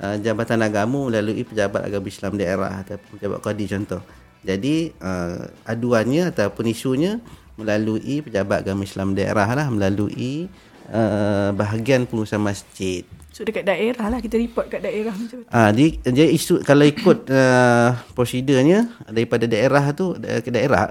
uh, 0.00 0.16
jabatan 0.18 0.60
agama 0.64 1.10
melalui 1.10 1.46
pejabat 1.46 1.86
agama 1.86 2.06
Islam 2.10 2.32
daerah 2.34 2.82
ataupun 2.82 3.18
pejabat 3.18 3.38
qadi 3.42 3.64
contoh. 3.70 4.02
Jadi 4.44 4.92
uh, 5.00 5.48
aduannya 5.64 6.28
ataupun 6.34 6.68
isunya 6.68 7.22
melalui 7.56 8.20
pejabat 8.20 8.66
agama 8.66 8.84
Islam 8.84 9.16
daerah 9.16 9.48
lah 9.56 9.66
melalui 9.70 10.50
uh, 10.92 11.54
bahagian 11.54 12.04
pengurusan 12.04 12.42
masjid. 12.42 13.06
So 13.34 13.42
dekat 13.42 13.66
daerah 13.66 14.14
lah 14.14 14.22
kita 14.22 14.38
report 14.38 14.70
kat 14.70 14.84
daerah 14.84 15.10
macam 15.10 15.42
tu. 15.42 15.50
Ah, 15.50 15.74
di, 15.74 15.98
dia 16.06 16.26
isu 16.30 16.62
kalau 16.62 16.86
ikut 16.86 17.26
uh, 17.34 17.90
prosedurnya 18.14 18.86
daripada 19.10 19.50
daerah 19.50 19.90
tu 19.90 20.14
ke 20.14 20.50
daerah 20.54 20.86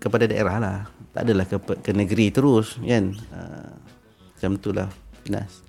kepada 0.00 0.24
daerah 0.24 0.56
lah. 0.56 0.78
Tak 1.12 1.28
adalah 1.28 1.44
ke, 1.44 1.60
ke 1.84 1.90
negeri 1.92 2.32
terus 2.32 2.80
kan. 2.80 3.12
Uh, 3.28 3.81
macam 4.42 4.58
itulah. 4.58 4.88
Finas. 5.22 5.62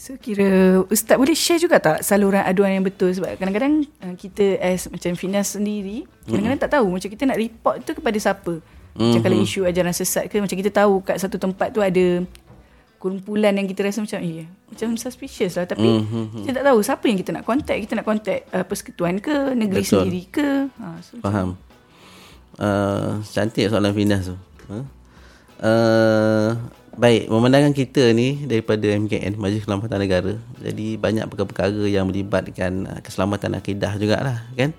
So 0.00 0.16
kira 0.16 0.80
Ustaz 0.88 1.20
boleh 1.20 1.36
share 1.36 1.60
juga 1.60 1.76
tak 1.76 2.00
saluran 2.00 2.40
aduan 2.40 2.72
yang 2.72 2.82
betul 2.82 3.12
sebab 3.12 3.36
kadang-kadang 3.36 3.84
uh, 4.00 4.16
kita 4.16 4.56
as 4.58 4.88
macam 4.88 5.12
Finas 5.14 5.54
sendiri 5.54 6.08
kadang-kadang 6.24 6.56
mm-hmm. 6.56 6.64
tak 6.64 6.72
tahu 6.80 6.86
macam 6.88 7.08
kita 7.12 7.22
nak 7.28 7.38
report 7.38 7.76
tu 7.84 7.92
kepada 7.92 8.16
siapa. 8.16 8.54
Macam 8.64 9.04
mm-hmm. 9.04 9.22
kalau 9.22 9.36
isu 9.44 9.60
ajaran 9.68 9.92
sesat 9.92 10.32
ke 10.32 10.40
macam 10.40 10.56
kita 10.56 10.72
tahu 10.72 11.04
kat 11.04 11.20
satu 11.20 11.36
tempat 11.36 11.68
tu 11.70 11.84
ada 11.84 12.24
kumpulan 12.96 13.52
yang 13.52 13.68
kita 13.68 13.84
rasa 13.84 14.00
macam 14.00 14.16
eh 14.24 14.48
macam 14.72 14.96
suspicious 14.96 15.60
lah 15.60 15.68
tapi 15.68 15.84
mm-hmm. 15.84 16.48
kita 16.48 16.56
tak 16.56 16.64
tahu 16.72 16.78
siapa 16.80 17.04
yang 17.04 17.18
kita 17.20 17.30
nak 17.36 17.44
contact 17.44 17.80
kita 17.84 17.92
nak 18.00 18.06
contact 18.08 18.42
uh, 18.48 18.64
persekutuan 18.64 19.20
ke 19.20 19.52
negeri 19.52 19.84
Betul. 19.84 20.08
sendiri 20.08 20.22
ke 20.32 20.48
ha, 20.80 20.86
so 21.04 21.20
faham 21.20 21.60
uh, 22.56 23.20
cantik 23.28 23.68
soalan 23.68 23.92
Finas 23.92 24.32
tu 24.32 24.36
huh? 24.72 24.84
uh, 25.60 26.56
baik 26.94 27.26
pemandangan 27.26 27.74
kita 27.74 28.14
ni 28.14 28.46
daripada 28.46 28.86
MKN 28.86 29.34
Majlis 29.34 29.66
Keselamatan 29.66 29.98
Negara 29.98 30.32
jadi 30.62 30.86
banyak 30.96 31.24
perkara-perkara 31.26 31.84
yang 31.90 32.06
melibatkan 32.06 32.86
uh, 32.86 33.00
keselamatan 33.02 33.58
akidah 33.58 33.98
jugalah 33.98 34.46
kan. 34.54 34.72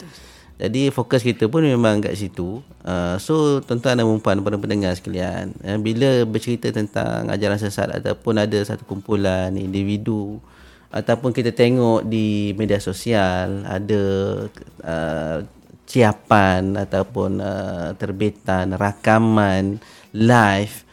Jadi 0.56 0.88
fokus 0.88 1.20
kita 1.20 1.52
pun 1.52 1.68
memang 1.68 2.00
kat 2.00 2.16
situ. 2.16 2.64
Uh, 2.80 3.20
so 3.20 3.60
tuan-tuan 3.60 4.00
dan 4.00 4.08
puan 4.24 4.40
para 4.40 4.56
pendengar 4.56 4.96
sekalian, 4.96 5.52
uh, 5.68 5.76
bila 5.76 6.24
bercerita 6.24 6.72
tentang 6.72 7.28
ajaran 7.28 7.60
sesat 7.60 7.92
ataupun 7.92 8.40
ada 8.40 8.56
satu 8.64 8.88
kumpulan 8.88 9.52
individu 9.60 10.40
ataupun 10.96 11.36
kita 11.36 11.52
tengok 11.52 12.08
di 12.08 12.56
media 12.56 12.80
sosial 12.80 13.68
ada 13.68 14.04
uh, 14.80 15.38
ciapan 15.84 16.80
ataupun 16.80 17.44
uh, 17.44 17.92
terbitan 18.00 18.80
rakaman 18.80 19.84
live 20.16 20.85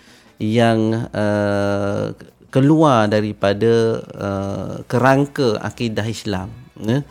yang 0.43 1.07
uh, 1.15 2.11
keluar 2.51 3.07
daripada 3.07 4.03
uh, 4.19 4.75
kerangka 4.91 5.63
akidah 5.63 6.05
Islam. 6.05 6.51
Uh, 6.83 7.07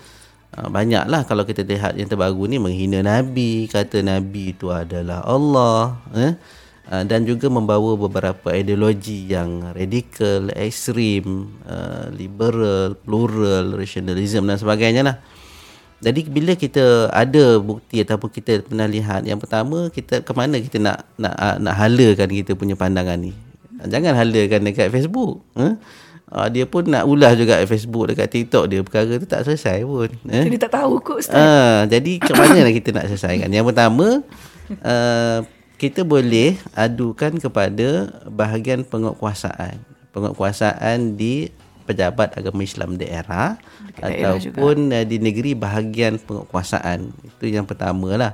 Ha, 0.51 0.67
banyaklah 0.67 1.23
kalau 1.23 1.47
kita 1.47 1.63
lihat 1.63 1.95
yang 1.95 2.11
terbaru 2.11 2.43
ni 2.43 2.59
menghina 2.59 2.99
Nabi, 2.99 3.71
kata 3.71 4.03
Nabi 4.03 4.51
itu 4.51 4.67
adalah 4.67 5.23
Allah. 5.23 5.95
Eh? 6.11 6.35
Ha, 6.91 7.07
dan 7.07 7.23
juga 7.23 7.47
membawa 7.47 7.95
beberapa 7.95 8.51
ideologi 8.51 9.31
yang 9.31 9.71
radikal, 9.71 10.51
ekstrim, 10.51 11.55
uh, 11.63 12.11
liberal, 12.11 12.99
plural, 12.99 13.79
rationalism 13.79 14.43
dan 14.43 14.59
sebagainya 14.59 15.07
lah. 15.07 15.15
Jadi 16.01 16.25
bila 16.25 16.57
kita 16.57 17.13
ada 17.13 17.61
bukti 17.61 18.01
ataupun 18.01 18.29
kita 18.33 18.65
pernah 18.65 18.89
lihat 18.89 19.21
yang 19.21 19.37
pertama 19.37 19.85
kita 19.93 20.25
ke 20.25 20.31
mana 20.33 20.57
kita 20.57 20.81
nak 20.81 21.05
nak 21.13 21.61
nak 21.61 21.75
halakan 21.77 22.25
kita 22.25 22.57
punya 22.57 22.73
pandangan 22.73 23.21
ni. 23.21 23.37
Jangan 23.85 24.17
halakan 24.17 24.65
dekat 24.65 24.89
Facebook. 24.89 25.45
Eh? 25.57 25.77
Uh, 26.31 26.47
dia 26.47 26.65
pun 26.65 26.87
nak 26.87 27.05
ulas 27.05 27.35
juga 27.37 27.59
Facebook 27.67 28.07
dekat 28.07 28.31
TikTok 28.33 28.65
dia 28.71 28.79
perkara 28.81 29.19
tu 29.21 29.29
tak 29.29 29.45
selesai 29.45 29.85
pun. 29.85 30.09
Eh? 30.25 30.49
Tak 30.57 30.73
tahu 30.73 30.97
kot 31.05 31.21
Ustaz. 31.21 31.37
Uh, 31.37 31.85
jadi 31.85 32.17
macam 32.17 32.37
mana 32.39 32.57
lah 32.65 32.73
kita 32.73 32.89
nak 32.97 33.05
selesaikan? 33.05 33.49
Yang 33.53 33.65
pertama, 33.69 34.07
uh, 34.81 35.37
kita 35.77 36.01
boleh 36.01 36.57
adukan 36.73 37.37
kepada 37.37 38.09
bahagian 38.25 38.81
penguatkuasaan. 38.85 39.81
Penguatkuasaan 40.13 41.13
di 41.13 41.49
pejabat 41.83 42.37
agama 42.37 42.61
Islam 42.61 42.95
daerah 42.95 43.57
dekat 43.89 44.09
ataupun 44.21 44.93
daerah 44.93 45.07
di 45.07 45.17
negeri 45.17 45.57
bahagian 45.57 46.21
penguatkuasaan. 46.21 47.11
Itu 47.25 47.45
yang 47.49 47.65
pertama 47.67 48.15
lah. 48.15 48.33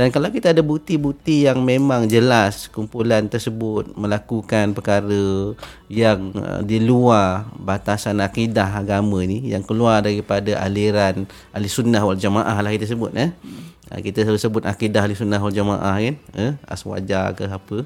Dan 0.00 0.08
kalau 0.08 0.32
kita 0.32 0.56
ada 0.56 0.64
bukti-bukti 0.64 1.44
yang 1.44 1.60
memang 1.60 2.08
jelas 2.08 2.72
kumpulan 2.72 3.28
tersebut 3.28 3.92
melakukan 4.00 4.72
perkara 4.72 5.52
yang 5.92 6.32
uh, 6.40 6.64
di 6.64 6.80
luar 6.80 7.44
batasan 7.60 8.24
akidah 8.24 8.64
agama 8.80 9.20
ni 9.28 9.52
yang 9.52 9.60
keluar 9.60 10.00
daripada 10.00 10.56
aliran 10.56 11.28
ahli 11.52 11.68
sunnah 11.68 12.00
wal 12.00 12.16
jamaah 12.16 12.56
lah 12.64 12.72
kita 12.72 12.88
sebut 12.88 13.12
eh. 13.12 13.28
Hmm. 13.44 14.00
Kita 14.00 14.24
selalu 14.24 14.40
sebut 14.40 14.62
akidah 14.64 15.04
ahli 15.04 15.12
sunnah 15.12 15.36
wal 15.36 15.52
jamaah 15.52 16.00
kan 16.00 16.16
eh? 16.32 16.52
aswaja 16.64 17.36
ke 17.36 17.44
apa. 17.44 17.84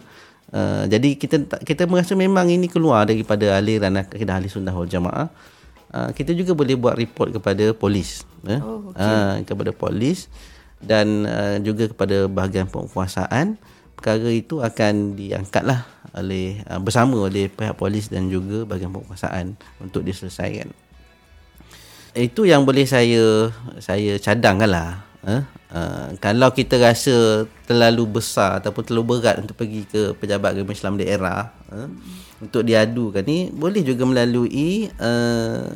Uh, 0.54 0.86
jadi 0.86 1.18
kita 1.18 1.50
kita 1.66 1.90
merasa 1.90 2.14
memang 2.14 2.46
ini 2.46 2.70
keluar 2.70 3.10
daripada 3.10 3.58
aliran 3.58 3.98
akidah 3.98 4.38
ahli 4.38 4.46
sunnah 4.46 4.70
wal 4.70 4.86
jamaah. 4.86 5.26
Uh, 5.90 6.14
kita 6.14 6.30
juga 6.30 6.54
boleh 6.54 6.78
buat 6.78 6.94
report 6.94 7.34
kepada 7.34 7.74
polis 7.74 8.22
eh? 8.50 8.58
oh, 8.58 8.90
okay. 8.90 9.02
uh, 9.02 9.34
kepada 9.46 9.70
polis 9.70 10.26
dan 10.82 11.22
uh, 11.22 11.56
juga 11.62 11.86
kepada 11.86 12.26
bahagian 12.26 12.66
penguasaan 12.66 13.54
perkara 13.94 14.26
itu 14.26 14.58
akan 14.58 15.14
diangkatlah 15.14 15.86
oleh 16.18 16.66
uh, 16.66 16.82
bersama 16.82 17.30
oleh 17.30 17.46
pihak 17.46 17.78
polis 17.78 18.10
dan 18.10 18.26
juga 18.26 18.66
bahagian 18.66 18.90
penguasaan 18.90 19.54
untuk 19.78 20.02
diselesaikan 20.02 20.66
itu 22.14 22.46
yang 22.46 22.62
boleh 22.62 22.86
saya 22.86 23.50
saya 23.82 24.18
cadangkanlah 24.18 25.02
uh, 25.24 25.42
uh, 25.72 26.06
kalau 26.20 26.52
kita 26.52 26.78
rasa 26.78 27.48
terlalu 27.64 28.20
besar 28.20 28.60
ataupun 28.62 28.82
terlalu 28.84 29.18
berat 29.18 29.40
untuk 29.40 29.56
pergi 29.56 29.88
ke 29.88 30.14
pejabat 30.16 30.54
agama 30.54 30.72
Islam 30.76 31.00
daerah 31.00 31.50
uh, 31.72 31.88
untuk 32.38 32.62
diadukan 32.62 33.24
ni 33.24 33.48
boleh 33.50 33.80
juga 33.80 34.04
melalui 34.04 34.92
uh, 35.00 35.72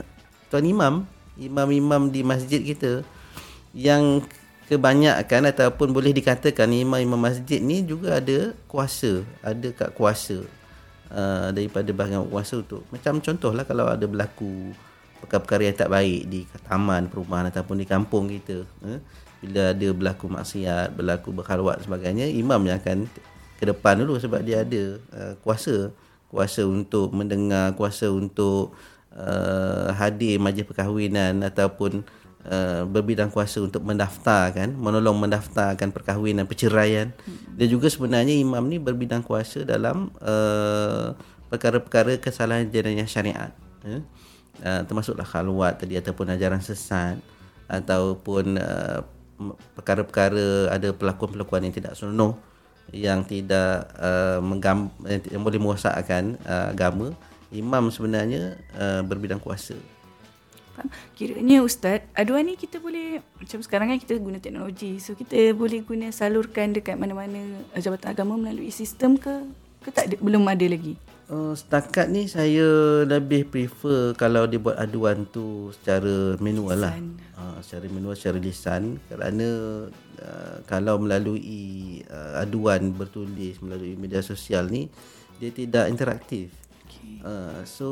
tuan 0.52 0.64
imam 0.64 1.04
imam-imam 1.38 2.10
di 2.10 2.20
masjid 2.26 2.60
kita 2.60 3.06
yang 3.72 4.20
kebanyakan 4.68 5.48
ataupun 5.48 5.96
boleh 5.96 6.12
dikatakan 6.12 6.68
imam-imam 6.68 7.16
masjid 7.16 7.56
ni 7.56 7.80
juga 7.80 8.20
ada 8.20 8.52
kuasa, 8.68 9.24
ada 9.40 9.72
kat 9.72 9.96
kuasa 9.96 10.44
uh, 11.08 11.48
daripada 11.56 11.88
bahagian 11.96 12.28
kuasa 12.28 12.60
tu. 12.60 12.84
Macam 12.92 13.16
contohlah 13.24 13.64
kalau 13.64 13.88
ada 13.88 14.04
berlaku 14.04 14.76
perkara-perkara 15.24 15.62
yang 15.72 15.76
tak 15.78 15.90
baik 15.90 16.20
di 16.28 16.44
taman 16.68 17.08
perumahan 17.08 17.48
ataupun 17.48 17.80
di 17.80 17.86
kampung 17.88 18.28
kita. 18.28 18.68
Uh, 18.84 19.00
bila 19.38 19.70
ada 19.74 19.88
berlaku 19.94 20.26
maksiat, 20.26 20.94
berlaku 20.94 21.30
berkhalwat 21.30 21.82
sebagainya, 21.84 22.26
imam 22.26 22.58
yang 22.66 22.78
akan 22.82 23.06
ke 23.58 23.64
depan 23.66 23.98
dulu 24.02 24.18
sebab 24.18 24.42
dia 24.42 24.62
ada 24.62 24.82
uh, 25.14 25.34
kuasa. 25.42 25.94
Kuasa 26.28 26.68
untuk 26.68 27.16
mendengar, 27.16 27.72
kuasa 27.72 28.12
untuk 28.12 28.76
uh, 29.16 29.88
hadir 29.96 30.36
majlis 30.36 30.66
perkahwinan 30.68 31.40
ataupun 31.46 32.04
Uh, 32.48 32.86
berbidang 32.88 33.28
kuasa 33.28 33.60
untuk 33.60 33.84
mendaftarkan, 33.84 34.72
menolong 34.72 35.20
mendaftarkan 35.20 35.92
perkahwinan, 35.92 36.48
perceraian. 36.48 37.12
Hmm. 37.26 37.58
Dan 37.58 37.66
juga 37.68 37.92
sebenarnya 37.92 38.32
imam 38.40 38.62
ni 38.64 38.80
berbidang 38.80 39.20
kuasa 39.20 39.68
dalam 39.68 40.08
uh, 40.22 41.12
perkara-perkara 41.52 42.16
kesalahan 42.16 42.70
jenayah 42.72 43.04
syariat. 43.04 43.52
Uh, 43.84 44.00
uh, 44.64 44.80
termasuklah 44.86 45.28
khalwat 45.28 45.82
tadi 45.82 45.98
ataupun 45.98 46.30
ajaran 46.32 46.62
sesat 46.62 47.20
ataupun 47.68 48.56
uh, 48.56 49.04
perkara-perkara 49.78 50.74
ada 50.74 50.90
pelakuan-pelakuan 50.90 51.64
yang 51.66 51.74
tidak 51.74 51.94
senonoh 51.94 52.36
yang 52.92 53.20
tidak 53.24 53.84
uh, 54.00 54.40
menggam, 54.40 54.88
yang 55.04 55.44
boleh 55.44 55.60
merosakkan 55.60 56.40
uh, 56.48 56.72
agama 56.72 57.12
imam 57.52 57.92
sebenarnya 57.92 58.56
uh, 58.76 59.00
berbidang 59.04 59.40
kuasa. 59.40 59.76
Kiranya 61.18 61.66
Ustaz, 61.66 62.06
aduan 62.14 62.46
ni 62.46 62.54
kita 62.54 62.78
boleh, 62.78 63.18
macam 63.34 63.58
sekarang 63.58 63.90
kan 63.90 63.98
kita 63.98 64.14
guna 64.22 64.38
teknologi. 64.38 65.02
So 65.02 65.18
kita 65.18 65.50
boleh 65.50 65.82
guna 65.82 66.14
salurkan 66.14 66.70
dekat 66.70 66.94
mana-mana 66.94 67.66
jabatan 67.74 68.14
agama 68.14 68.38
melalui 68.38 68.70
sistem 68.70 69.18
ke? 69.18 69.42
Ke 69.82 69.90
tak 69.90 70.04
ada, 70.06 70.16
belum 70.22 70.46
ada 70.46 70.66
lagi? 70.70 70.94
Uh, 71.28 71.52
setakat 71.52 72.08
ni 72.08 72.24
saya 72.24 73.04
lebih 73.04 73.52
prefer 73.52 74.16
kalau 74.16 74.48
dia 74.48 74.56
buat 74.56 74.80
aduan 74.80 75.28
tu 75.28 75.68
secara 75.76 76.40
manual 76.40 76.80
lah. 76.80 76.96
Uh, 77.36 77.60
secara 77.60 77.84
manual, 77.92 78.16
secara 78.16 78.40
lisan. 78.40 78.96
Kerana 79.12 79.48
uh, 80.24 80.56
kalau 80.64 80.96
melalui 80.96 82.00
uh, 82.08 82.40
aduan 82.40 82.96
bertulis 82.96 83.60
melalui 83.60 83.92
media 84.00 84.24
sosial 84.24 84.72
ni, 84.72 84.88
dia 85.36 85.52
tidak 85.52 85.92
interaktif. 85.92 86.48
Uh, 87.20 87.60
so 87.68 87.88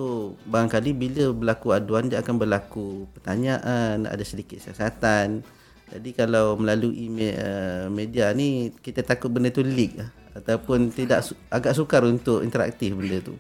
barangkali 0.49 0.97
bila 0.97 1.29
berlaku 1.37 1.77
aduan 1.77 2.09
dia 2.09 2.25
akan 2.25 2.37
berlaku 2.41 3.05
pertanyaan 3.17 4.05
ada 4.05 4.25
sedikit 4.25 4.61
siasatan 4.61 5.41
jadi 5.87 6.11
kalau 6.27 6.59
melalui 6.59 7.07
me, 7.07 7.31
uh, 7.35 7.87
media 7.89 8.35
ni 8.35 8.75
kita 8.83 9.07
takut 9.07 9.31
benda 9.31 9.55
tu 9.55 9.63
leak 9.63 9.99
lah. 9.99 10.11
ataupun 10.37 10.91
tidak 10.93 11.25
agak 11.49 11.73
sukar 11.73 12.03
untuk 12.05 12.43
interaktif 12.43 12.93
benda 12.93 13.23
tu 13.23 13.39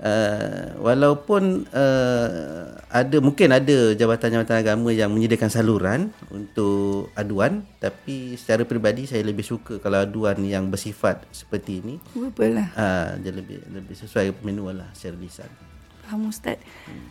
uh, 0.00 0.76
walaupun 0.80 1.64
uh, 1.70 2.76
ada 2.90 3.16
mungkin 3.22 3.54
ada 3.54 3.94
jabatan-jabatan 3.94 4.60
agama 4.60 4.90
yang 4.92 5.12
menyediakan 5.12 5.50
saluran 5.52 6.00
untuk 6.32 7.12
aduan 7.14 7.64
tapi 7.78 8.34
secara 8.36 8.64
peribadi 8.64 9.06
saya 9.06 9.24
lebih 9.24 9.44
suka 9.44 9.78
kalau 9.78 10.02
aduan 10.02 10.40
yang 10.44 10.68
bersifat 10.68 11.24
seperti 11.32 11.80
ini 11.84 11.94
Betul 12.12 12.58
lah. 12.60 12.68
uh, 12.74 13.10
dia 13.20 13.32
lebih 13.32 13.60
lebih 13.70 13.96
sesuai 13.96 14.44
manual 14.44 14.84
lah 14.84 14.90
secara 14.92 15.16
lisan 15.20 15.50
Faham 16.10 16.26
Ustaz. 16.26 16.58
Hmm, 16.90 17.06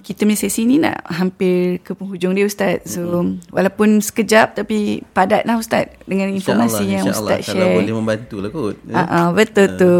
kita 0.00 0.24
punya 0.24 0.38
sesi 0.38 0.62
ni 0.62 0.78
nak 0.78 1.02
hampir 1.10 1.82
ke 1.82 1.92
penghujung 1.98 2.38
dia 2.38 2.46
Ustaz. 2.46 2.86
So, 2.86 3.02
mm-hmm. 3.02 3.50
walaupun 3.50 3.98
sekejap 3.98 4.54
tapi 4.62 5.02
padat 5.10 5.42
lah 5.42 5.58
Ustaz 5.58 5.90
dengan 6.06 6.30
informasi 6.30 6.86
InsyaAllah, 6.86 6.94
yang. 6.94 7.04
Ustaz 7.10 7.40
kalau 7.50 7.66
share. 7.66 7.76
boleh 7.82 7.94
membantu 7.94 8.36
lah 8.38 8.50
kot 8.50 8.76
Uh, 8.90 9.02
uh, 9.02 9.26
betul 9.34 9.66
uh. 9.66 9.78
tu. 9.78 9.92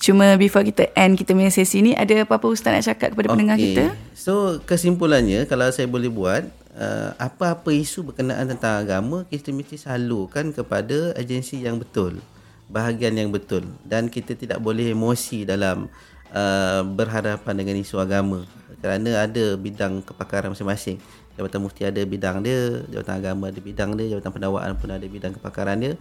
Cuma 0.00 0.36
before 0.36 0.64
kita 0.64 0.92
end 0.92 1.16
kita 1.16 1.32
punya 1.32 1.52
sesi 1.52 1.80
ni, 1.80 1.92
ada 1.96 2.24
apa-apa 2.24 2.46
Ustaz 2.48 2.72
nak 2.72 2.84
cakap 2.84 3.08
kepada 3.16 3.32
pendengar 3.32 3.56
kita? 3.56 3.96
So 4.12 4.60
kesimpulannya 4.64 5.48
kalau 5.48 5.68
saya 5.72 5.88
boleh 5.88 6.12
buat 6.12 6.44
uh, 6.78 7.10
apa-apa 7.16 7.72
isu 7.74 8.12
berkenaan 8.12 8.46
tentang 8.48 8.84
agama 8.84 9.24
kita 9.28 9.50
mesti 9.50 9.76
salurkan 9.80 10.54
kepada 10.54 11.12
agensi 11.16 11.60
yang 11.60 11.80
betul, 11.80 12.20
bahagian 12.68 13.16
yang 13.16 13.32
betul 13.32 13.64
dan 13.84 14.12
kita 14.12 14.36
tidak 14.36 14.60
boleh 14.60 14.92
emosi 14.92 15.48
dalam 15.48 15.90
uh, 16.32 16.82
berhadapan 16.84 17.54
dengan 17.56 17.76
isu 17.80 17.98
agama 18.00 18.46
kerana 18.78 19.26
ada 19.26 19.58
bidang 19.58 20.02
kepakaran 20.06 20.54
masing-masing. 20.54 21.02
Jabatan 21.38 21.62
Mufti 21.62 21.86
ada 21.86 22.02
bidang 22.02 22.42
dia, 22.42 22.82
Jabatan 22.90 23.14
Agama 23.22 23.44
ada 23.50 23.60
bidang 23.62 23.94
dia, 23.94 24.06
Jabatan 24.14 24.32
Pendakwaan 24.34 24.72
pun 24.74 24.90
ada 24.90 25.06
bidang 25.06 25.32
kepakaran 25.38 25.76
dia. 25.78 25.94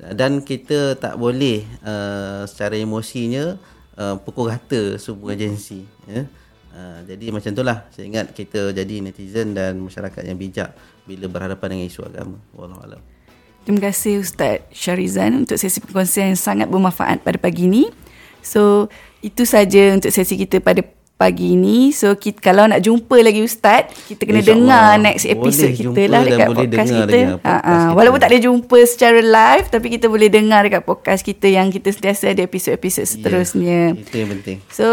Dan 0.00 0.40
kita 0.46 0.96
tak 0.96 1.18
boleh 1.18 1.66
uh, 1.84 2.46
secara 2.46 2.78
emosinya 2.78 3.58
uh, 3.98 4.16
pukul 4.22 4.48
rata 4.48 4.96
semua 4.96 5.34
agensi. 5.34 5.84
Ya. 6.06 6.24
Uh, 6.70 7.02
jadi 7.02 7.34
macam 7.34 7.50
itulah 7.50 7.82
saya 7.90 8.06
ingat 8.06 8.30
kita 8.30 8.70
jadi 8.70 9.02
netizen 9.02 9.58
dan 9.58 9.82
masyarakat 9.82 10.22
yang 10.22 10.38
bijak 10.38 10.70
bila 11.02 11.26
berhadapan 11.26 11.76
dengan 11.76 11.86
isu 11.90 12.06
agama. 12.06 12.38
Wallahualam. 12.54 13.02
Terima 13.66 13.80
kasih 13.90 14.24
Ustaz 14.24 14.64
Syarizan 14.72 15.44
untuk 15.44 15.60
sesi 15.60 15.82
perkongsian 15.84 16.32
yang 16.32 16.40
sangat 16.40 16.70
bermanfaat 16.70 17.20
pada 17.20 17.36
pagi 17.36 17.68
ini. 17.68 17.92
So, 18.40 18.88
itu 19.20 19.44
saja 19.44 19.92
untuk 19.92 20.08
sesi 20.08 20.40
kita 20.40 20.64
pada 20.64 20.80
pagi 21.20 21.52
ini. 21.52 21.92
So, 21.92 22.16
kita, 22.16 22.40
kalau 22.40 22.64
nak 22.64 22.80
jumpa 22.80 23.12
lagi 23.20 23.44
Ustaz, 23.44 23.92
kita 24.08 24.24
kena 24.24 24.40
InsyaAllah. 24.40 24.56
dengar 24.56 24.88
next 24.98 25.28
episode 25.28 25.68
Boleh 25.68 25.76
kita 25.76 26.02
lah 26.08 26.20
dekat 26.24 26.48
boleh 26.48 26.64
podcast 26.64 26.88
kita. 26.88 27.12
dengan 27.12 27.36
podcast 27.36 27.60
kita. 27.60 27.92
Walaupun 27.92 28.18
tak 28.18 28.28
boleh 28.32 28.42
jumpa 28.42 28.78
secara 28.88 29.18
live, 29.20 29.66
tapi 29.68 29.86
kita 29.90 30.06
boleh 30.08 30.28
dengar 30.28 30.60
dekat 30.64 30.82
podcast 30.82 31.20
kita 31.20 31.46
yang 31.46 31.68
kita 31.68 31.88
sentiasa 31.92 32.32
ada 32.32 32.40
episod-episod 32.40 33.04
seterusnya. 33.04 33.92
Ya, 33.92 34.00
itu 34.00 34.16
yang 34.16 34.30
penting. 34.32 34.56
So, 34.72 34.86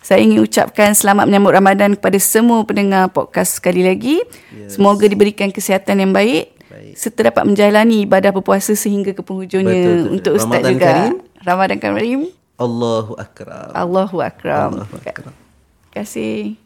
saya 0.00 0.20
ingin 0.20 0.44
ucapkan 0.44 0.92
selamat 0.92 1.24
menyambut 1.24 1.56
Ramadan 1.56 1.96
kepada 1.96 2.20
semua 2.20 2.60
pendengar 2.62 3.08
podcast 3.08 3.56
sekali 3.56 3.80
lagi. 3.80 4.20
Yes. 4.52 4.76
Semoga 4.76 5.08
diberikan 5.08 5.48
kesihatan 5.48 5.96
yang 5.98 6.12
baik, 6.12 6.52
Baik. 6.68 6.92
serta 6.92 7.32
dapat 7.32 7.48
menjalani 7.48 8.04
ibadah 8.04 8.30
berpuasa 8.30 8.76
sehingga 8.76 9.16
ke 9.16 9.24
penghujungnya. 9.24 9.72
Betul, 9.72 9.96
betul. 9.96 10.12
Untuk 10.12 10.32
Ustaz 10.36 10.60
Ramadan 10.60 10.72
juga. 10.76 10.84
Karim. 10.84 11.14
Ramadan 11.40 11.78
Karim. 11.80 12.20
Allahu 12.60 13.12
akram. 13.16 13.72
Allahu 13.72 14.16
Akram. 14.20 14.70
Allahu 14.76 14.96
akram. 15.00 15.49
Kasih. 15.92 16.56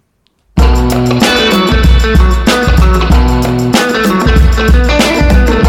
Thank 4.57 5.59
you. 5.59 5.64